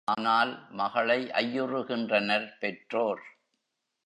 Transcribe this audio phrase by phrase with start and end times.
[0.07, 3.23] ஆனால், மகளை ஐயுறுகின்றனர் பெற்றோர்.